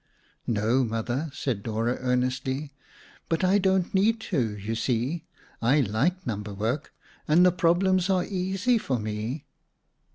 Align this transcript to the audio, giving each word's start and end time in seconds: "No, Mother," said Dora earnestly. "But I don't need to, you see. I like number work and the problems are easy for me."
"No, 0.47 0.83
Mother," 0.83 1.29
said 1.31 1.61
Dora 1.61 1.97
earnestly. 2.01 2.73
"But 3.29 3.43
I 3.43 3.59
don't 3.59 3.93
need 3.93 4.19
to, 4.21 4.57
you 4.57 4.73
see. 4.73 5.25
I 5.61 5.81
like 5.81 6.25
number 6.25 6.55
work 6.55 6.91
and 7.27 7.45
the 7.45 7.51
problems 7.51 8.09
are 8.09 8.25
easy 8.25 8.79
for 8.79 8.97
me." 8.97 9.45